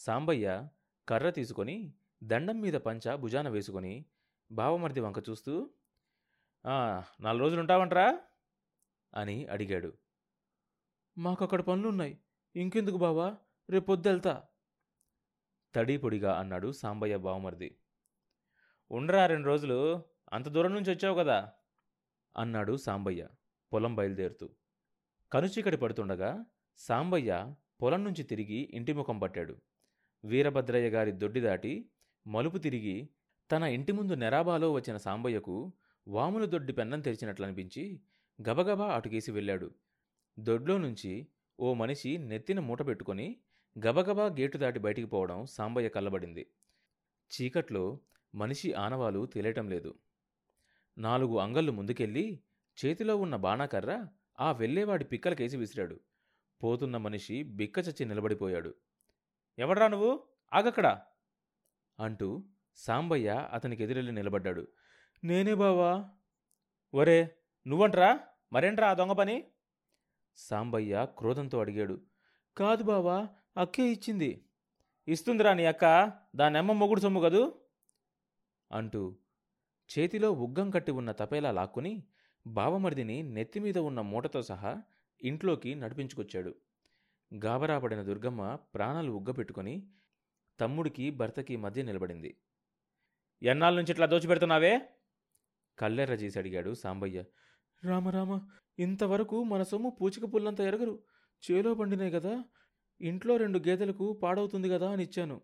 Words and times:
సాంబయ్య 0.00 0.68
కర్ర 1.08 1.30
తీసుకొని 1.30 1.94
దండం 2.22 2.60
మీద 2.60 2.74
పంచ 2.74 3.16
భుజాన 3.16 3.48
వేసుకొని 3.48 4.04
బావమరిది 4.50 5.00
వంక 5.00 5.30
చూస్తూ 5.30 5.70
"ఆ, 6.64 7.02
నాలుగు 7.20 7.40
రోజులు 7.40 7.60
ఉంటావంట్రా? 7.60 8.18
అని 9.14 9.46
అడిగాడు. 9.46 9.90
మాకక్కడ 11.18 11.60
పనులున్నాయి. 11.60 12.18
ఇంకెందుకు 12.54 12.96
బావా? 12.96 13.36
రేపొద్దెళ్తా 13.68 14.48
తడి 15.74 15.96
పొడిగా 15.96 16.32
అన్నాడు 16.32 16.72
సాంబయ్య 16.72 17.16
బావమరిది. 17.16 17.76
ఉండరా 18.90 19.26
రెండు 19.26 19.46
రోజులు. 19.46 20.04
అంత 20.32 20.48
దూరం 20.48 20.74
నుంచి 20.74 20.90
వచ్చావు 20.90 21.18
కదా? 21.18 21.52
అన్నాడు 22.36 22.76
సాంబయ్య 22.76 23.28
పొలం 23.72 23.96
బయలుదేరుతూ. 23.96 24.50
కనుచీకటి 25.32 25.76
పడుతుండగా 25.76 26.44
సాంబయ్య 26.78 27.54
పొలం 27.82 28.04
నుంచి 28.04 28.22
తిరిగి 28.22 28.70
ఇంటి 28.72 28.92
ముఖం 28.92 29.18
పట్టాడు. 29.18 29.54
వీరభద్రయ్య 30.24 30.88
గారి 30.90 31.12
దొడ్డి 31.12 31.40
దాటి 31.40 31.90
మలుపు 32.26 32.58
తిరిగి 32.58 33.08
తన 33.52 33.62
ఇంటి 33.62 33.92
ముందు 33.92 34.14
నెరాబాలో 34.14 34.72
వచ్చిన 34.72 34.96
సాంబయ్యకు 34.96 35.72
వాముల 36.08 36.44
దొడ్డి 36.44 36.72
పెన్నం 36.72 37.00
తెరిచినట్లనిపించి 37.00 38.00
గబగబా 38.48 38.86
అటుకేసి 38.86 39.32
వెళ్ళాడు. 39.32 39.74
దొడ్లో 40.38 40.78
నుంచి 40.78 41.26
ఓ 41.58 41.74
మనిషి 41.74 42.18
నెత్తిన 42.18 42.60
మూట 42.60 42.86
పెట్టుకొని 42.86 43.36
గబగబా 43.78 44.26
గేటు 44.26 44.58
దాటి 44.58 44.78
బయటికి 44.78 45.06
పోవడం 45.06 45.46
సాంబయ్య 45.46 45.88
కల్లబడింది 45.88 46.46
చీకట్లో 47.30 47.98
మనిషి 48.34 48.72
ఆనవాలు 48.72 49.26
తెలియటం 49.26 49.70
లేదు. 49.70 49.94
నాలుగు 50.98 51.38
అంగళ్ళు 51.38 51.72
ముందుకెళ్ళి 51.72 52.40
చేతిలో 52.84 53.16
ఉన్న 53.16 53.36
బాణాకర్ర 53.36 54.06
ఆ 54.40 54.52
వెళ్ళేవాడి 54.52 55.04
పిక్కలకేసి 55.04 55.56
విసిరాడు. 55.56 56.00
పోతున్న 56.62 56.96
మనిషి 56.96 57.42
బిక్కచచ్చి 57.42 58.04
నిలబడిపోయాడు. 58.04 58.74
ఎవడ్రా 59.60 59.88
నువ్వు? 59.88 60.22
ఆగక్కడా? 60.52 61.02
అంటూ 62.00 62.44
సాంబయ్య 62.76 63.48
అతనికి 63.52 63.82
ఎదురెళ్ళి 63.82 64.12
నిలబడ్డాడు. 64.12 64.68
నేనే 65.24 65.54
బావా? 65.54 66.10
ఒరే 66.94 67.36
నువ్వంట్రా? 67.66 68.20
మరేంట్రా 68.52 68.90
ఆ 68.90 68.94
దొంగ 68.94 69.12
పని? 69.12 69.44
సాంబయ్య 70.36 71.06
క్రోధంతో 71.18 71.60
అడిగాడు. 71.60 72.00
కాదు 72.56 72.82
బావా 72.82 73.28
అక్కే 73.56 73.82
ఇచ్చింది. 73.82 74.48
ఇస్తుందిరా 75.08 75.54
నీ 75.54 75.64
అక్క 75.64 76.12
దానెమ్మ 76.36 76.72
మొగుడు 76.72 77.00
సొమ్ము 77.00 77.20
కదూ? 77.20 77.54
అంటూ 78.72 79.16
చేతిలో 79.98 80.32
ఉగ్గం 80.32 80.70
కట్టి 80.70 80.92
ఉన్న 80.92 81.12
తపేలా 81.12 81.50
లాక్కుని 81.50 82.04
బావమరిదిని 82.46 83.22
నెత్తిమీద 83.22 83.78
ఉన్న 83.78 84.00
మూటతో 84.00 84.42
సహా 84.42 84.82
ఇంట్లోకి 85.22 85.74
నడిపించుకొచ్చాడు. 85.74 86.54
గాబరాపడిన 87.34 88.02
దుర్గమ్మ 88.02 88.54
ప్రాణాలు 88.54 89.12
ఉగ్గపెట్టుకొని 89.12 89.86
తమ్ముడికి 90.60 91.10
భర్తకి 91.10 91.56
మధ్య 91.56 91.82
నిలబడింది. 91.82 92.36
ఎన్నాళ్ళ 93.42 93.78
నుంచి 93.78 93.90
ఇట్లా 93.90 94.06
దోచిపెడుతున్నావే? 94.06 94.80
కల్లెర్ర 95.78 96.12
చేసి 96.12 96.38
అడిగాడు 96.38 96.74
సాంబయ్య. 96.74 97.24
రామరామ 97.84 98.40
ఇంతవరకు 98.78 99.44
మన 99.44 99.62
సొమ్ము 99.62 99.90
పూచిక 99.90 100.34
పుల్లంత 100.34 100.60
ఎరగరు. 100.60 101.02
చేలో 101.50 101.74
పండినాయి 101.74 102.10
కదా. 102.10 102.44
ఇంట్లో 103.00 103.36
రెండు 103.36 103.58
గేదెలకు 103.58 104.12
పాడవుతుంది 104.12 104.68
కదా 104.68 104.90
అని 104.90 105.02
ఇచ్చాను. 105.02 105.40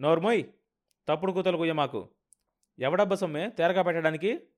నోర్మోయ్ 0.00 0.44
తప్పుడు 1.08 1.32
కూతలు 1.32 1.56
కుయ్య 1.56 1.72
మాకు. 1.72 2.10
ఎవడబ్బ 2.78 3.14
సొమ్మే 3.14 3.50
తేరగా 3.50 3.82
పెట్టడానికి? 3.82 4.48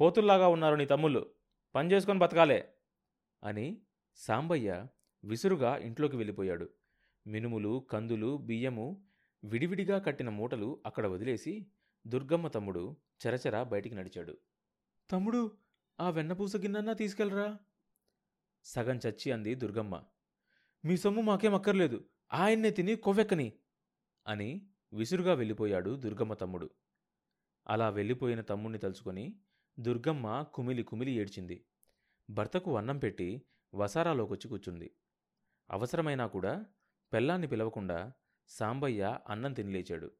పోతుల్లాగా 0.00 0.48
ఉన్నారు 0.48 0.74
నీ 0.74 0.84
తమ్ముళ్ళు. 0.84 1.34
పని 1.74 1.92
చేసుకొని 1.92 2.18
బతకాలే 2.18 2.74
అని 3.44 3.82
సాంబయ్య 4.16 4.86
విసురుగా 5.24 5.76
ఇంట్లోకి 5.76 6.16
వెళ్ళిపోయాడు. 6.16 6.70
మినుములు 7.26 7.86
కందులు 7.90 8.36
బియ్యము 8.36 9.04
విడివిడిగా 9.44 9.98
కట్టిన 9.98 10.28
మూటలు 10.28 10.82
అక్కడ 10.86 11.06
వదిలేసి 11.06 11.66
దుర్గమ్మ 12.06 12.48
తమ్ముడు 12.48 12.96
చెరచెర 13.26 13.62
బయటికి 13.62 13.94
నడిచాడు. 13.94 14.38
తమ్ముడు 15.10 15.56
ఆ 16.00 16.10
వెన్నపూస 16.10 16.56
గిన్నన్నా 16.56 16.92
తీసుకెళ్ళరా? 16.92 17.58
సగం 18.64 18.96
చచ్చి 18.96 19.32
అంది 19.32 19.54
దుర్గమ్మ. 19.54 20.02
మీ 20.84 20.96
సొమ్ము 20.96 21.22
మాకేం 21.22 21.54
అక్కర్లేదు 21.54 22.04
ఆయన్నే 22.32 22.70
తిని 22.70 22.96
కొవ్వెక్కని 22.96 23.52
అని 24.26 24.66
విసురుగా 24.92 25.34
వెళ్ళిపోయాడు 25.34 25.96
దుర్గమ్మ 25.96 26.34
తమ్ముడు. 26.34 26.70
అలా 27.66 27.88
వెళ్ళిపోయిన 27.88 28.40
తమ్ముణ్ణి 28.40 28.78
తలుచుకొని 28.78 29.36
దుర్గమ్మ 29.78 30.42
కుమిలి 30.54 30.82
కుమిలి 30.82 31.12
ఏడ్చింది. 31.12 31.64
భర్తకు 32.30 32.76
అన్నం 32.76 32.98
పెట్టి 32.98 33.42
వసారాలోకొచ్చి 33.74 34.48
కూర్చుంది. 34.48 34.90
అవసరమైనా 35.70 36.26
కూడా 36.26 36.66
పెళ్ళాన్ని 37.12 37.48
పిలవకుండా 37.48 38.12
సాంబయ్య 38.48 39.18
అన్నం 39.28 39.52
తినిలేచాడు. 39.52 40.10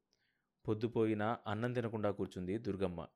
పొద్దుపోయినా 0.69 1.39
అన్నం 1.47 1.73
తినకుండా 1.73 2.11
కూర్చుంది 2.11 2.59
దుర్గమ్మ. 2.59 3.07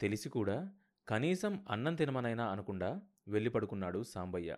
తెలిసి 0.00 0.28
కూడా 0.28 0.72
కనీసం 1.08 1.66
అన్నం 1.70 1.94
తినమనైనా 1.94 2.50
అనకుండా 2.50 3.02
వెళ్ళి 3.28 3.50
పడుకున్నాడు 3.50 4.02
సాంబయ్య. 4.02 4.56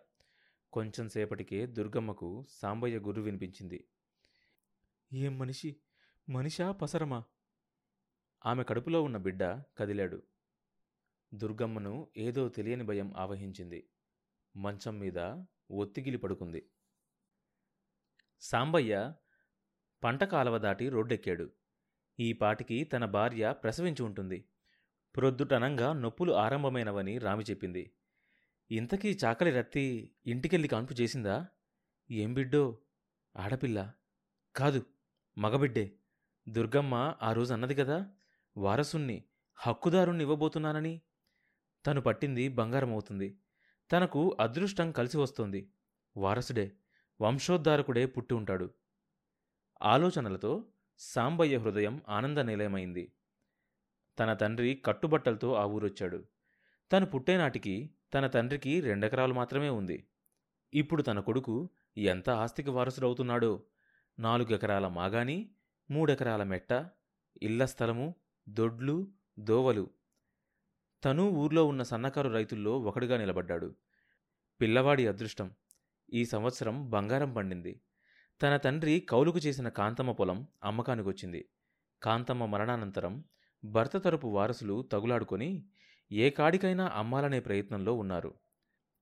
కొంచెం 0.73 1.09
సేపటికే 1.09 1.67
దుర్గమ్మకు 1.67 2.45
సాంబయ్య 2.49 2.99
గుర్రు 2.99 3.23
వినిపించింది. 3.23 3.89
ఏం 5.13 5.39
మనిషి? 5.39 5.77
మనిషా? 6.29 6.73
పసరమా? 6.73 7.25
ఆమె 8.47 8.65
కడుపులో 8.65 9.03
ఉన్న 9.03 9.17
బిడ్డ 9.17 9.45
కదిలాడు. 9.45 10.23
దుర్గమ్మను 11.35 12.09
ఏదో 12.17 12.49
తెలియని 12.49 12.85
భయం 12.85 13.15
ఆవహించింది. 13.17 13.91
మంచం 14.57 14.99
మీద 14.99 15.19
ఒత్తిగిలి 15.71 16.19
పడుకుంది. 16.19 16.71
సాంబయ్య 18.41 19.15
పంట 20.05 20.25
కాలవ 20.25 20.59
దాటి 20.59 20.89
రోడ్డెక్కాడు. 20.89 21.51
ఈ 22.21 22.33
పాటికి 22.33 22.85
తన 22.85 23.05
భార్య 23.05 23.55
ప్రసవించి 23.63 24.03
ఉంటుంది. 24.03 24.45
ప్రొద్దుటనంగా 25.17 25.93
నొప్పులు 25.93 26.33
ఆరంభమైనవని 26.33 27.19
రామి 27.19 27.45
చెప్పింది. 27.45 27.91
ఇంతకీ 28.71 29.19
చాకలి 29.25 29.51
రత్తి 29.51 30.15
ఇంటికెళ్ళి 30.27 30.69
కాన్పు 30.69 30.93
చేసిందా? 30.93 31.47
ఏం 32.11 32.35
బిడ్డో? 32.35 32.79
ఆడపిల్ల. 33.37 33.93
కాదు 34.57 34.87
మగబిడ్డే. 35.39 35.97
దుర్గమ్మ 36.49 37.15
ఆ 37.23 37.33
రోజు 37.33 37.53
అన్నది 37.53 37.75
కదా 37.75 38.11
వారసుణ్ణి 38.57 39.25
హక్కుదారుణ్ణి 39.55 40.25
ఇవ్వబోతున్నానని. 40.25 41.01
తను 41.87 42.01
పట్టింది 42.01 42.49
బంగారం 42.49 42.93
అవుతుంది 42.93 43.39
తనకు 43.93 44.37
అదృష్టం 44.41 44.93
కలిసి 44.93 45.19
వస్తోంది. 45.19 45.73
వారసుడే. 46.17 46.73
వంశోద్ధారకుడే 47.21 48.07
పుట్టి 48.07 48.35
ఉంటాడు. 48.35 48.71
ఆలోచనలతో 49.83 50.65
సాంబయ్య 50.99 51.57
హృదయం 51.57 52.03
ఆనంద 52.09 52.39
నిలయమైంది 52.39 53.13
తన 54.19 54.35
తండ్రి 54.35 54.83
కట్టుబట్టలతో 54.85 55.55
ఆ 55.55 55.65
ఊరొచ్చాడు. 55.65 56.25
తను 56.93 57.07
పుట్టేనాటికి 57.07 57.91
తన 58.15 58.27
తండ్రికి 58.27 58.81
రెండెకరాలు 58.81 59.35
మాత్రమే 59.35 59.69
ఉంది. 59.69 60.07
ఇప్పుడు 60.75 61.03
తన 61.03 61.21
కొడుకు 61.21 61.69
ఎంత 61.97 62.31
ఆస్తికి 62.31 62.71
వారసుడవుతున్నాడో. 62.71 63.63
నాలుగెకరాల 64.19 64.89
మాగాని 64.89 65.51
మూడెకరాల 65.91 66.43
మెట్ట 66.43 66.87
ఇళ్ళ 67.43 67.65
స్థలము 67.65 68.15
దొడ్లు 68.49 69.09
దోవలు. 69.39 69.91
తను 71.05 71.31
ఊర్లో 71.31 71.67
ఉన్న 71.67 71.83
సన్నకారు 71.83 72.29
రైతుల్లో 72.29 72.81
ఒకడుగా 72.81 73.17
నిలబడ్డాడు. 73.17 73.75
పిల్లవాడి 74.61 75.07
అదృష్టం 75.07 75.51
ఈ 76.13 76.25
సంవత్సరం 76.25 76.91
బంగారం 76.91 77.33
పండింది. 77.33 77.81
తన 78.43 78.57
తండ్రి 78.57 79.01
కౌలుకు 79.01 79.39
చేసిన 79.39 79.69
కాంతమ్మ 79.69 80.13
పొలం 80.13 80.49
అమ్మకానికొచ్చింది. 80.65 81.49
కాంతమ్మ 82.03 82.45
మరణానంతరం 82.45 83.25
భర్త 83.65 83.97
తరపు 83.97 84.27
వారసులు 84.27 84.83
తగులాడుకొని 84.83 85.67
ఏ 86.13 86.31
కాడికైనా 86.31 86.91
అమ్మాలనే 86.95 87.41
ప్రయత్నంలో 87.41 87.95
ఉన్నారు. 87.95 88.35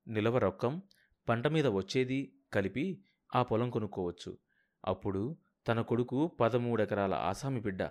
నిలవ 0.08 0.38
రొక్కం 0.38 0.82
పంట 1.28 1.46
మీద 1.46 1.66
వచ్చేది 1.66 2.34
కలిపి 2.52 3.04
ఆ 3.34 3.42
పొలం 3.42 3.70
కొనుక్కోవచ్చు. 3.70 4.38
అప్పుడు 4.84 5.36
తన 5.68 5.80
కొడుకు 5.80 6.26
పదమూడెకరాల 6.26 7.14
ఆసామి 7.14 7.60
బిడ్డ. 7.60 7.82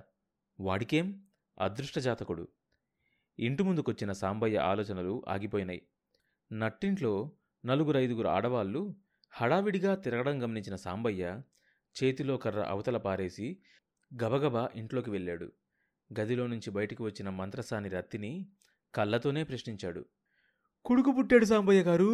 వాడికేం? 0.60 1.26
అదృష్టజాతకుడు. 1.60 2.48
ఇంటి 3.40 3.64
ముందుకొచ్చిన 3.64 4.12
సాంబయ్య 4.12 4.58
ఆలోచనలు 4.58 5.26
ఆగిపోయినాయి. 5.28 5.88
నట్టింట్లో 6.54 7.32
నలుగురు 7.66 7.98
ఐదుగురు 7.98 8.28
ఆడవాళ్ళు 8.28 8.96
హడావిడిగా 9.34 9.92
తిరగడం 9.96 10.36
గమనించిన 10.44 10.76
సాంబయ్య 10.78 11.24
చేతిలో 11.96 12.36
కర్ర 12.38 12.62
అవతల 12.68 12.98
పారేసి 12.98 13.48
గబగబా 14.12 14.64
ఇంట్లోకి 14.76 15.10
వెళ్ళాడు. 15.12 15.48
గదిలో 16.10 16.46
నుంచి 16.48 16.70
బయటికి 16.70 17.02
వచ్చిన 17.04 17.30
మంత్రసాని 17.40 17.90
రత్తిని 17.90 18.34
కళ్ళతోనే 18.94 19.44
ప్రశ్నించాడు. 19.44 20.02
కొడుకు 20.86 21.12
పుట్టాడు 21.12 21.46
సాంబయ్య 21.46 21.82
గారు 21.84 22.12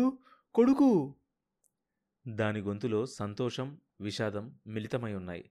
కొడుకు! 0.56 0.89
దాని 2.25 2.62
గొంతులో 2.62 3.00
సంతోషం 3.13 3.68
విషాదం 4.01 4.45
మిళితమై 4.68 5.13
ఉన్నాయి. 5.13 5.44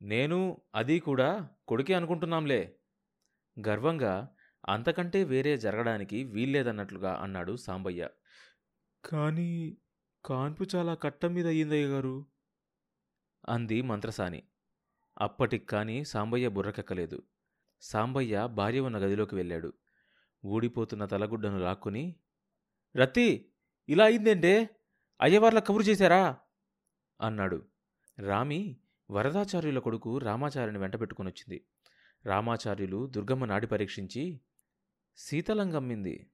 నేను 0.00 0.38
అది 0.74 0.96
కూడా 1.00 1.28
కొడుకే 1.68 1.94
అనుకుంటున్నాంలే. 1.94 2.60
గర్వంగా 3.56 4.14
అంతకంటే 4.64 5.20
వేరే 5.24 5.52
జరగడానికి 5.58 6.18
వీల్లేదన్నట్లుగా 6.34 7.12
అన్నాడు 7.24 7.52
సాంబయ్య. 7.58 8.02
కానీ 9.04 9.50
కాన్పు 10.26 10.64
చాలా 10.76 10.94
కట్టం 10.94 11.34
మీద 11.34 11.46
అయ్యిందయ్య 11.46 11.86
గారు 11.86 12.26
అంది 13.48 13.82
మంత్రసాని. 13.82 14.42
అప్పటికి 15.18 15.66
కానీ 15.66 16.04
సాంబయ్య 16.04 16.48
బుర్రకెక్కలేదు. 16.48 17.22
సాంబయ్య 17.80 18.46
భార్య 18.46 18.80
ఉన్న 18.80 18.96
గదిలోకి 18.96 19.34
వెళ్ళాడు. 19.34 19.72
ఊడిపోతున్న 20.46 21.06
తలగుడ్డను 21.06 21.58
లాక్కుని 21.58 22.16
రత్తి 22.96 23.52
ఇలా 23.88 24.04
అయిందేంటే? 24.04 24.70
అయ్యవార్ల 25.20 25.58
కబురు 25.58 25.82
చేశారా? 25.82 26.36
అన్నాడు. 27.20 27.66
రామి 28.18 28.76
వరదాచార్యుల 29.10 29.78
కొడుకు 29.78 30.18
రామాచార్యుని 30.18 30.78
వెంటబెట్టుకునొచ్చింది 30.78 31.64
రామాచార్యులు 32.26 33.06
దుర్గమ్మ 33.06 33.44
నాడి 33.44 33.66
పరీక్షించి 33.66 34.40
శీతలంగమ్మింది 35.16 36.30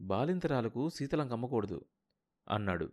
బాలింతరాలకు 0.00 0.90
శీతలంగమ్మకూడదు 0.90 1.84
అన్నాడు. 2.50 2.92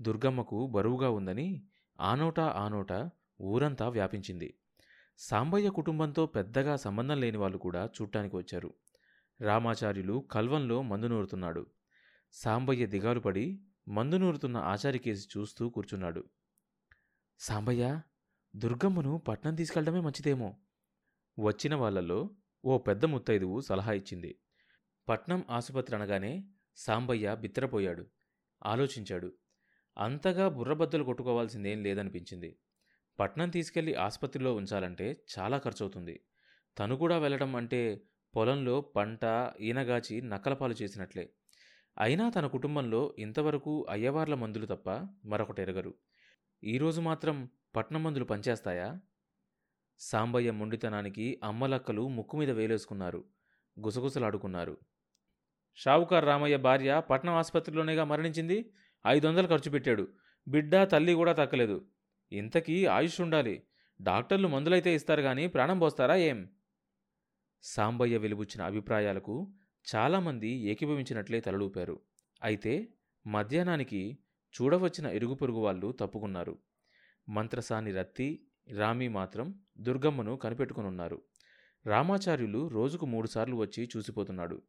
దుర్గమ్మకు 0.00 0.66
బరువుగా 0.66 1.10
ఉందని 1.10 1.62
ఆనోటా 2.00 2.46
ఆనోటా 2.56 3.10
ఊరంతా 3.40 3.88
వ్యాపించింది. 3.88 4.54
సాంబయ్య 5.18 5.70
కుటుంబంతో 5.70 6.26
పెద్దగా 6.26 6.76
సంబంధం 6.76 7.20
లేని 7.20 7.36
వాళ్ళు 7.36 7.58
కూడా 7.58 7.90
చూడటానికి 8.02 8.36
వచ్చారు. 8.36 8.74
రామాచార్యులు 9.40 10.28
కల్వంలో 10.30 10.82
మందు 10.82 11.06
నూరుతున్నాడు. 11.06 11.66
సాంబయ్య 12.32 12.86
దిగాలు 12.86 13.20
పడి 13.20 13.60
మందు 13.88 14.16
నూరుతున్న 14.16 14.56
ఆచారి 14.56 14.98
కేసి 14.98 15.28
చూస్తూ 15.38 15.68
కూర్చున్నాడు. 15.68 16.24
సాంబయ్య 17.38 18.00
దుర్గమ్మను 18.56 19.18
పట్నం 19.18 19.54
తీసుకెళ్ళడమే 19.54 20.00
మంచిదేమో. 20.00 20.56
వచ్చిన 21.38 21.74
వాళ్ళల్లో 21.74 22.30
ఓ 22.64 22.78
పెద్ద 22.78 23.04
ముత్తైదువు 23.04 23.60
సలహా 23.60 23.92
ఇచ్చింది. 23.92 24.38
పట్నం 25.08 25.44
ఆసుపత్రి 25.50 25.96
అనగానే 25.96 26.44
సాంబయ్య 26.76 27.36
బిత్తరపోయాడు. 27.40 28.06
ఆలోచించాడు. 28.66 29.32
అంతగా 29.98 30.48
బుర్రబద్దలు 30.48 31.04
కొట్టుకోవాల్సిందేం 31.04 31.82
లేదనిపించింది. 31.82 32.58
పట్నం 33.20 33.50
తీసుకెళ్ళి 33.50 33.94
ఆసుపత్రిలో 33.94 34.54
ఉంచాలంటే 34.54 35.24
చాలా 35.38 35.58
ఖర్చవుతుంది. 35.58 36.20
తను 36.78 36.96
కూడా 36.96 37.18
వెళ్ళడం 37.18 37.56
అంటే 37.56 38.02
పొలంలో 38.36 38.80
పంట 38.80 39.52
ఈనగాచి 39.60 40.22
నక్కలపాలు 40.22 40.72
చేసినట్లే. 40.72 41.30
అయినా 41.98 42.30
తన 42.30 42.46
కుటుంబంలో 42.46 43.14
ఇంతవరకు 43.18 43.86
అయ్యవార్ల 43.90 44.34
మందులు 44.34 44.66
తప్ప 44.66 44.90
మరొకటి 45.24 45.62
ఎరగరు. 45.62 45.94
ఈరోజు 46.64 47.00
మాత్రం 47.00 47.50
పట్నం 47.76 48.02
మందులు 48.02 48.24
పనిచేస్తాయా? 48.24 49.00
సాంబయ్య 49.98 50.50
మొండితనానికి 50.50 51.40
అమ్మలక్కలు 51.44 52.08
ముక్కు 52.08 52.36
మీద 52.36 52.50
వేలేసుకున్నారు. 52.50 53.24
గుసగుసలాడుకున్నారు. 53.80 54.78
షావుకార్ 55.76 56.24
రామయ్య 56.24 56.56
భార్య 56.56 57.02
పట్నం 57.10 57.34
ఆసుపత్రిలోనేగా 57.34 58.04
మరణించింది? 58.04 58.72
ఐదు 59.06 59.26
వందలు 59.26 59.46
ఖర్చు 59.46 59.70
పెట్టాడు. 59.70 60.08
బిడ్డ 60.48 60.84
తల్లి 60.84 61.12
కూడా 61.12 61.32
తక్కలేదు 61.32 61.86
ఇంతకీ 62.32 62.86
ఆయుష్ 62.86 63.20
ఉండాలి. 63.20 63.62
డాక్టర్లు 64.02 64.48
మందులైతే 64.48 64.94
ఇస్తారు 64.94 65.22
కానీ 65.22 65.46
ప్రాణం 65.46 65.78
పోస్తారా 65.78 66.14
ఏం? 66.14 66.48
సాంబయ్య 67.62 68.16
వెలుబుచ్చిన 68.16 68.62
అభిప్రాయాలకు 68.62 69.52
చాలామంది 69.94 70.48
ఏకీభవించినట్లే 70.48 71.40
తలలూపారు. 71.40 72.00
అయితే 72.42 72.88
మధ్యాహ్నానికి 73.26 74.18
చూడవచ్చిన 74.54 75.06
ఇరుగు 75.06 75.34
పొరుగు 75.34 75.58
వాళ్ళు 75.58 75.92
తప్పుకున్నారు. 75.92 76.58
మంత్రసాని 77.28 77.92
రత్తి 77.92 78.46
రామి 78.72 79.08
మాత్రం 79.08 79.54
దుర్గమ్మను 79.78 80.36
కనిపెట్టుకునున్నారు. 80.36 81.22
రామాచార్యులు 81.86 82.68
రోజుకు 82.68 83.06
మూడుసార్లు 83.06 83.56
వచ్చి 83.56 83.88
చూసిపోతున్నాడు. 83.96 84.62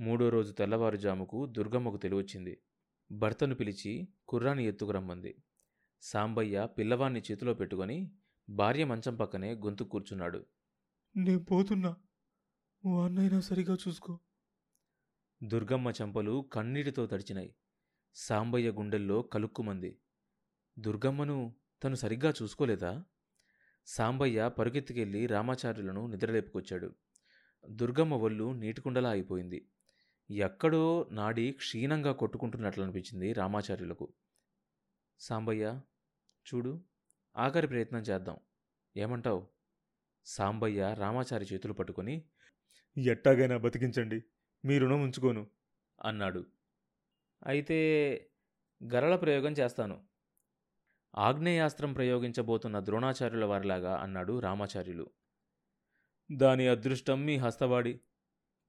మూడో 0.00 0.28
రోజు 0.28 0.52
తెల్లవారుజాముకు 0.52 1.46
దుర్గమ్మకు 1.46 1.96
తెలివచ్చింది. 1.96 2.58
భర్తను 3.12 3.54
పిలిచి 3.54 4.08
కుర్రాన్ని 4.28 4.64
ఎత్తుకురమ్మంది 4.64 5.42
సాంబయ్య 6.02 6.68
పిల్లవాణ్ణి 6.78 7.22
చేతిలో 7.30 7.54
పెట్టుకొని 7.54 8.10
భార్య 8.50 8.84
మంచం 8.84 9.16
పక్కనే 9.16 9.54
గొంతు 9.54 9.84
కూర్చున్నాడు. 9.84 10.46
నేను 11.16 11.44
పోతున్నా. 11.44 11.96
ఓ 12.86 13.00
అన్నైనా 13.00 13.40
సరిగా 13.40 13.76
చూసుకో. 13.88 14.18
దుర్గమ్మ 15.42 15.90
చెంపలు 15.90 16.50
కన్నీటితో 16.52 17.06
తడిచినాయి. 17.06 17.54
సాంబయ్య 18.14 18.70
గుండెల్లో 18.70 19.22
కలుక్కుమంది. 19.22 19.98
దుర్గమ్మను 20.78 21.54
తను 21.84 21.94
సరిగ్గా 21.94 22.34
చూసుకోలేదా? 22.42 23.04
సాంబయ్య 23.86 24.50
పరుగెత్తుకెళ్ళి 24.58 25.26
రామాచార్యులను 25.26 26.06
నిద్రలేపుకొచ్చాడు. 26.06 26.94
దుర్గమ్మ 27.70 28.14
ఒళ్ళు 28.14 28.52
నీటికుండలా 28.52 29.10
అయిపోయింది. 29.10 29.68
ఎక్కడో 30.30 31.08
నాడి 31.12 31.52
క్షీణంగా 31.52 32.12
కొట్టుకుంటున్నట్లనిపించింది 32.12 33.32
రామాచార్యులకు. 33.32 34.12
సాంబయ్య 35.18 35.80
చూడు 36.46 36.84
ఆఖరి 37.36 37.66
ప్రయత్నం 37.66 38.00
చేద్దాం. 38.00 38.36
ఏమంటావు? 38.96 39.48
సాంబయ్య 40.24 40.94
రామాచారి 40.98 41.46
చేతులు 41.52 41.72
పట్టుకొని 41.72 42.24
ఎట్టాగైనా 42.98 43.56
బతికించండి. 43.56 44.24
మీ 44.64 44.78
రుణం 44.78 45.02
ఉంచుకోను. 45.02 45.50
అన్నాడు. 46.02 46.46
అయితే 47.46 47.76
గరళ 48.92 49.16
ప్రయోగం 49.16 49.52
చేస్తాను. 49.52 50.06
ఆగ్నేయాస్త్రం 51.14 51.92
ప్రయోగించబోతున్న 51.92 52.80
ద్రోణాచార్యుల 52.80 53.44
వారిలాగా 53.44 53.96
అన్నాడు 53.96 54.38
రామాచార్యులు. 54.38 55.10
దాని 56.32 56.68
అదృష్టం 56.68 57.24
మీ 57.24 57.36
హస్తవాడి. 57.36 58.00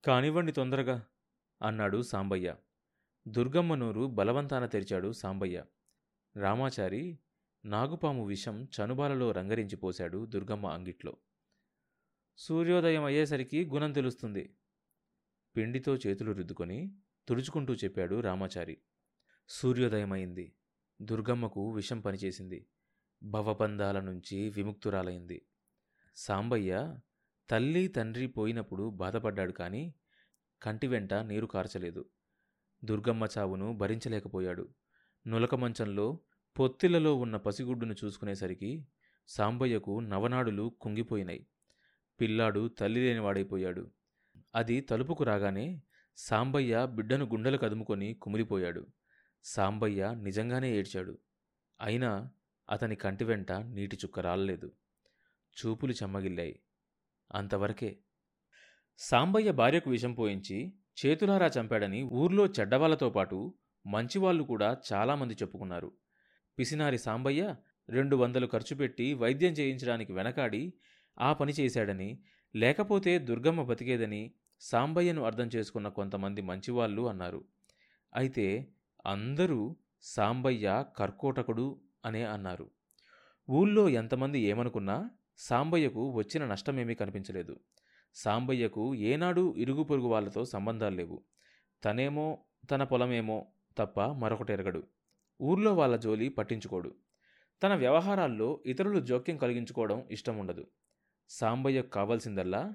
కానివ్వండి 0.06 0.52
తొందరగా. 0.52 1.06
అన్నాడు 1.64 2.02
సాంబయ్య. 2.02 2.56
దుర్గమ్మ 3.28 3.76
నోరు 3.76 4.08
బలవంతాన 4.08 4.66
తెరిచాడు 4.66 5.12
సాంబయ్య. 5.12 5.64
రామాచారి 6.38 7.20
నాగుపాము 7.66 8.26
విషం 8.26 8.64
చనుబాలలో 8.64 9.32
రంగరించి 9.32 9.76
పోశాడు 9.76 10.26
దుర్గమ్మ 10.26 10.68
అంగిట్లో. 10.68 11.18
సూర్యోదయం 12.38 13.04
అయ్యేసరికి 13.04 13.66
గుణం 13.66 13.94
తెలుస్తుంది. 13.94 14.56
పిండితో 15.56 15.96
చేతులు 15.96 16.32
రుద్దుకొని 16.32 16.92
తుడుచుకుంటూ 17.28 17.74
చెప్పాడు 17.76 18.20
రామాచారి. 18.20 18.78
సూర్యోదయమైంది. 19.50 20.54
దుర్గమ్మకు 21.02 21.72
విషం 21.72 22.02
పనిచేసింది. 22.02 22.66
భవబంధాల 23.24 24.00
నుంచి 24.00 24.50
విముక్తురాలైంది. 24.50 25.42
సాంబయ్య 26.16 26.98
తల్లి 27.50 27.88
తండ్రి 27.88 28.28
పోయినప్పుడు 28.28 28.90
బాధపడ్డాడు 28.90 29.52
కానీ 29.52 29.94
కంటి 30.62 30.88
వెంట 30.88 31.14
నీరు 31.14 31.46
కార్చలేదు. 31.46 32.06
దుర్గమ్మ 32.84 33.28
చావును 33.38 33.74
భరించలేకపోయాడు. 33.74 34.70
నులక 35.28 35.56
మంచంలో 35.56 36.20
పొత్తిలలో 36.60 37.16
ఉన్న 37.16 37.38
పసిగుడ్డును 37.38 37.96
చూసుకునేసరికి 38.06 38.88
సాంబయ్యకు 39.28 40.00
నవనాడులు 40.00 40.76
కుంగిపోయినాయి. 40.82 41.48
పిల్లాడు 42.22 42.68
తల్లి 42.68 43.00
లేనివాడైపోయాడు 43.00 43.92
అది 44.56 44.82
తలుపుకు 44.82 45.24
రాగానే 45.24 45.82
సాంబయ్య 46.18 46.88
బిడ్డను 46.92 47.26
గుండెలు 47.26 47.58
కదుముకొని 47.58 48.14
కుమిలిపోయాడు. 48.14 48.88
సాంబయ్య 49.44 50.14
నిజంగానే 50.14 50.78
ఏడ్చాడు. 50.78 51.18
అయినా 51.82 52.30
అతని 52.70 52.96
కంటి 52.96 53.24
వెంట 53.24 53.52
నీటి 53.52 53.96
చుక్క 53.96 54.20
రాలలేదు. 54.20 54.72
చూపులు 55.60 55.92
చెమ్మగిల్లాయి. 55.92 56.60
అంతవరకే 57.32 57.98
సాంబయ్య 59.02 59.52
భార్యకు 59.52 59.90
విషం 59.90 60.14
పోయించి 60.14 60.58
చేతులారా 61.00 61.48
చంపాడని 61.48 62.04
ఊర్లో 62.04 62.46
చెడ్డవాళ్ళతో 62.48 63.10
పాటు 63.10 63.54
మంచివాళ్ళు 63.86 64.44
కూడా 64.44 64.78
చాలామంది 64.94 65.34
చెప్పుకున్నారు. 65.34 65.90
పిసినారి 66.58 66.98
సాంబయ్య 66.98 67.56
రెండు 67.90 68.16
వందలు 68.16 68.48
ఖర్చు 68.48 68.76
పెట్టి 68.76 69.14
వైద్యం 69.14 69.52
చేయించడానికి 69.52 70.14
వెనకాడి 70.14 70.74
ఆ 71.20 71.34
పని 71.34 71.54
చేశాడని 71.60 72.10
లేకపోతే 72.56 73.20
దుర్గమ్మ 73.20 73.64
బతికేదని 73.64 74.32
సాంబయ్యను 74.62 75.24
అర్థం 75.24 75.48
చేసుకున్న 75.48 75.88
కొంతమంది 75.90 76.42
మంచివాళ్ళు 76.42 77.02
అన్నారు. 77.02 77.42
అయితే 78.16 78.68
అందరూ 79.06 79.76
సాంబయ్య 80.02 80.86
కర్కోటకుడు 80.98 81.82
అనే 82.06 82.24
అన్నారు. 82.24 82.68
ఊళ్ళో 83.50 83.90
ఎంతమంది 83.90 84.40
ఏమనుకున్నా 84.40 85.10
సాంబయ్యకు 85.38 86.12
వచ్చిన 86.12 86.46
నష్టమేమీ 86.46 86.96
కనిపించలేదు. 86.96 87.56
సాంబయ్యకు 88.14 88.96
ఏనాడు 88.96 89.56
ఇరుగు 89.58 89.84
పొరుగు 89.84 90.08
వాళ్ళతో 90.08 90.46
సంబంధాలు 90.46 90.96
లేవు. 90.96 91.24
తనేమో 91.86 92.38
తన 92.72 92.84
పొలమేమో 92.84 93.48
తప్ప 93.78 94.02
మరొకటి 94.02 94.54
ఎరగడు. 94.54 94.84
ఊర్లో 95.42 95.74
వాళ్ళ 95.74 95.96
జోలి 95.96 96.30
పట్టించుకోడు. 96.30 96.96
తన 97.64 97.76
వ్యవహారాల్లో 97.76 98.64
ఇతరులు 98.66 99.00
జోక్యం 99.00 99.38
కలిగించుకోవడం 99.38 100.08
ఇష్టం 100.12 100.38
ఉండదు 100.38 100.68
సాంబయ్యకు 101.30 101.90
కావాల్సిందల్లా 101.90 102.74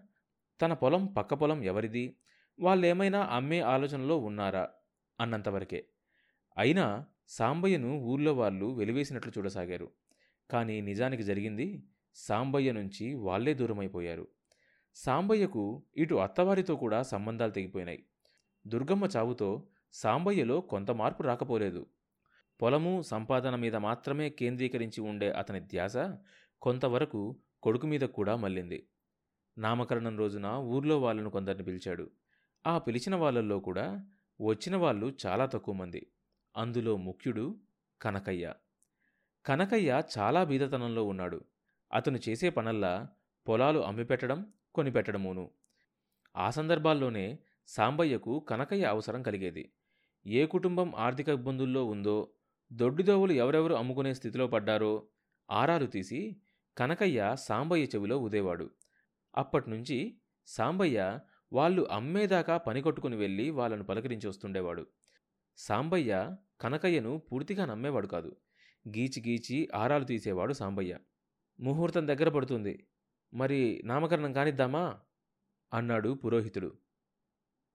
తన 0.62 0.73
పొలం 0.73 1.07
పక్క 1.07 1.35
పొలం 1.35 1.64
ఎవరిది? 1.64 2.16
వాళ్ళేమైనా 2.61 3.23
అమ్మే 3.23 3.61
ఆలోచనలో 3.61 4.19
ఉన్నారా? 4.19 4.69
అన్నంతవరకే. 5.21 5.87
అయినా 6.59 7.05
సాంబయ్యను 7.28 7.99
ఊర్లో 7.99 8.35
వాళ్ళు 8.35 8.66
వెలివేసినట్లు 8.66 9.33
చూడసాగారు. 9.38 9.90
కానీ 10.50 10.81
నిజానికి 10.81 11.23
జరిగింది 11.23 11.83
సాంబయ్య 12.14 12.73
నుంచి 12.73 13.14
వాళ్ళే 13.14 13.55
దూరమైపోయారు. 13.55 14.28
సాంబయ్యకు 14.99 15.83
ఇటు 15.97 16.15
అత్తవారితో 16.15 16.76
కూడా 16.76 17.03
సంబంధాలు 17.03 17.50
తెగిపోయినాయి. 17.50 18.07
దుర్గమ్మ 18.67 19.05
చావుతో 19.05 19.69
సాంబయ్యలో 19.93 20.61
కొంత 20.61 20.91
మార్పు 20.91 21.23
రాకపోలేదు. 21.23 21.87
పొలము 22.62 23.03
సంపాదన 23.03 23.55
మీద 23.55 23.76
మాత్రమే 23.76 24.31
కేంద్రీకరించి 24.31 25.00
ఉండే 25.00 25.31
అతని 25.31 25.61
ధ్యాస 25.61 25.97
కొంతవరకు 26.62 27.37
కొడుకు 27.62 27.87
మీద 27.87 28.00
కూడా 28.00 28.37
మళ్ళింది. 28.37 28.88
నామకరణం 29.59 30.19
రోజున 30.19 30.47
ఊర్లో 30.47 31.00
వాళ్ళను 31.00 31.31
కొందరిని 31.31 31.65
పిలిచాడు. 31.65 32.11
ఆ 32.67 32.79
పిలిచిన 32.79 33.15
వాళ్ళల్లో 33.15 33.61
కూడా 33.61 34.07
వచ్చిన 34.41 34.76
వాళ్ళు 34.76 35.17
చాలా 35.26 35.47
తక్కువ 35.47 35.75
మంది. 35.75 36.07
అందులో 36.57 36.97
ముఖ్యుడు 36.97 37.57
కనకయ్య. 38.03 38.55
కనకయ్య 39.47 40.03
చాలా 40.19 40.45
బీదతనంలో 40.45 41.05
ఉన్నాడు. 41.05 41.45
అతను 41.93 42.19
చేసే 42.29 42.50
పనల్లా 42.50 43.09
పొలాలు 43.49 43.79
అమ్మిపెట్టడం 43.79 44.53
కొనిపెట్టడమును 44.76 45.45
ఆ 46.37 46.47
సందర్భాల్లోనే 46.50 47.26
సాంబయ్యకు 47.68 48.33
కనకయ్య 48.40 48.85
అవసరం 48.85 49.23
కలిగేది. 49.23 49.64
ఏ 50.26 50.47
కుటుంబం 50.47 50.88
ఆర్థిక 50.97 51.28
ఇబ్బందుల్లో 51.28 51.83
ఉందో 51.85 52.16
దొడ్డిదోవులు 52.73 53.33
ఎవరెవరు 53.33 53.75
అమ్ముకునే 53.75 54.14
స్థితిలో 54.14 54.47
పడ్డారో 54.47 54.92
ఆరాలు 55.50 55.87
తీసి 55.87 56.21
కనకయ్య 56.78 57.21
సాంబయ్య 57.38 57.85
చెవిలో 57.85 58.18
ఉదేవాడు 58.18 58.66
అప్పట్నుంచి 59.37 59.99
సాంబయ్య 60.47 61.18
వాళ్ళు 61.52 61.83
అమ్మేదాకా 61.90 62.56
పనికొట్టుకుని 62.56 63.16
వెళ్ళి 63.16 63.50
వాళ్ళను 63.50 63.85
పలకరించి 63.85 64.28
వస్తుండేవాడు. 64.28 64.85
సాంబయ్య 65.56 66.12
కనకయ్యను 66.61 67.12
పూర్తిగా 67.18 67.64
నమ్మేవాడు 67.64 68.06
కాదు. 68.06 68.37
గీచి 68.88 69.21
గీచి 69.28 69.68
ఆరాలు 69.75 70.04
తీసేవాడు 70.04 70.52
సాంబయ్య. 70.52 70.99
ముహూర్తం 71.61 72.09
దగ్గర 72.09 72.28
పడుతుంది. 72.28 72.75
మరి 73.37 73.83
నామకరణం 73.85 74.33
కానిద్దామా? 74.33 75.00
అన్నాడు 75.73 76.09
పురోహితుడు. 76.09 76.78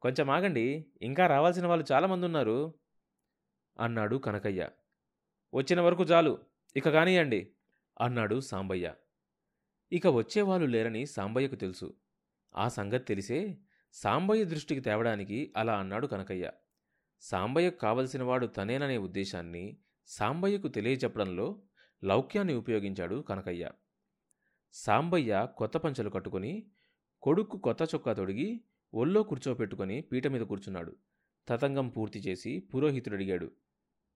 కొంచెం 0.02 0.30
ఆగండి 0.30 0.86
ఇంకా 1.02 1.28
రావాల్సిన 1.28 1.68
వాళ్ళు 1.68 1.86
చాలామంది 1.92 2.26
ఉన్నారు 2.26 2.74
అన్నాడు 3.80 4.16
కనకయ్య. 4.16 4.70
వచ్చిన 5.54 5.82
వరకు 5.82 6.04
చాలు 6.04 6.40
ఇక 6.76 6.90
కానియండి 6.90 7.54
అన్నాడు 8.02 8.40
సాంబయ్య. 8.40 8.96
ఇక 9.92 10.08
వచ్చేవాళ్ళు 10.08 10.68
లేరని 10.68 11.06
సాంబయ్యకు 11.06 11.56
తెలుసు. 11.56 11.94
ఆ 12.56 12.68
సంగతి 12.68 13.04
తెలిసే 13.04 13.58
సాంబయ్య 13.94 14.44
దృష్టికి 14.44 14.82
తేవడానికి 14.82 15.54
అలా 15.58 15.80
అన్నాడు 15.80 16.08
కనకయ్య. 16.08 16.52
సాంబయ్యకు 17.22 17.78
కావలసినవాడు 17.78 18.46
తనేననే 18.46 18.98
ఉద్దేశాన్ని 18.98 19.78
సాంబయ్యకు 20.08 20.68
తెలియచెప్పడంలో 20.68 21.62
లౌక్యాన్ని 22.04 22.54
ఉపయోగించాడు 22.54 23.16
కనకయ్య. 23.16 23.72
సాంబయ్య 24.74 25.48
కొత్త 25.58 25.78
పంచలు 25.78 26.10
కట్టుకుని 26.10 26.72
కొడుక్కు 27.22 27.58
కొత్త 27.58 27.82
చొక్కా 27.82 28.14
తొడిగి 28.14 28.64
ఒళ్ళో 28.94 29.24
కూర్చోపెట్టుకుని 29.24 30.02
పీట 30.02 30.28
మీద 30.28 30.42
కూర్చున్నాడు. 30.42 30.96
తతంగం 31.48 31.90
పూర్తి 31.90 32.20
చేసి 32.20 32.60
పురోహితుడు 32.60 33.16
అడిగాడు 33.16 33.52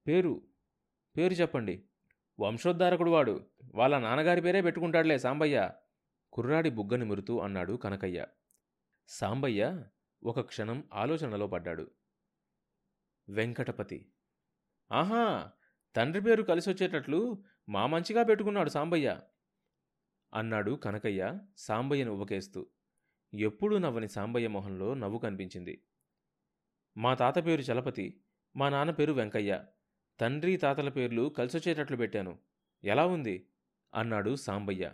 పేరు 0.07 0.41
పేరు 1.17 1.33
చెప్పండి. 1.33 1.83
వంశోద్ధారకుడు 2.39 3.11
వాడు. 3.11 3.45
వాళ్ళ 3.75 3.97
నాన్నగారి 3.97 4.41
పేరే 4.41 4.61
పెట్టుకుంటాడులే 4.61 5.17
సాంబయ్య. 5.17 5.71
కుర్రాడి 6.33 6.69
బుగ్గని 6.69 7.05
మురుతూ 7.05 7.39
అన్నాడు 7.39 7.73
కనకయ్య. 7.73 8.25
సాంబయ్య 9.07 9.83
ఒక 10.23 10.39
క్షణం 10.41 10.83
ఆలోచనలో 10.93 11.47
పడ్డాడు. 11.47 11.91
వెంకటపతి. 13.29 14.11
ఆహా! 14.91 15.51
తండ్రి 15.95 16.21
పేరు 16.21 16.43
కలిసొచ్చేటట్లు 16.43 17.43
మా 17.69 17.87
మంచిగా 17.87 18.23
పెట్టుకున్నాడు 18.23 18.69
సాంబయ్య. 18.69 19.19
అన్నాడు 20.35 20.71
కనకయ్య 20.71 21.39
సాంబయ్యను 21.57 22.11
ఉపకేస్తూ 22.11 22.65
ఎప్పుడూ 23.33 23.77
నవ్వని 23.77 24.09
సాంబయ్య 24.09 24.47
మొహంలో 24.47 24.93
నవ్వు 24.93 25.17
కనిపించింది. 25.17 25.81
మా 26.97 27.13
తాత 27.13 27.45
పేరు 27.45 27.61
చలపతి 27.61 28.21
మా 28.55 28.69
నాన్న 28.69 28.91
పేరు 28.91 29.13
వెంకయ్య. 29.13 29.65
తండ్రి 30.19 30.57
తాతల 30.57 30.89
పేర్లు 30.89 31.29
కలిసొచ్చేటట్లు 31.29 31.97
పెట్టాను. 31.97 32.37
ఎలా 32.83 33.05
ఉంది? 33.05 33.47
అన్నాడు 33.93 34.35
సాంబయ్య. 34.35 34.91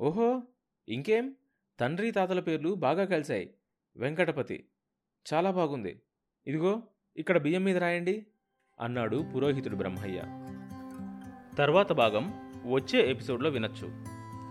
ఓహో 0.00 0.42
ఇంకేం? 0.88 1.34
తండ్రి 1.80 2.10
తాతల 2.10 2.40
పేర్లు 2.40 2.74
బాగా 2.74 3.04
కలిశాయి. 3.04 3.54
వెంకటపతి 3.96 4.68
చాలా 5.34 5.50
బాగుంది. 5.50 6.02
ఇదిగో 6.46 6.82
ఇక్కడ 7.16 7.38
బియ్యం 7.38 7.64
మీద 7.64 7.76
రాయండి 7.76 8.26
అన్నాడు 8.80 9.24
పురోహితుడు 9.34 9.76
బ్రహ్మయ్య. 9.76 10.22
తర్వాత 11.58 11.92
భాగం 11.92 12.48
వచ్చే 12.72 13.10
ఎపిసోడ్లో 13.10 13.50
వినొచ్చు. 13.50 14.17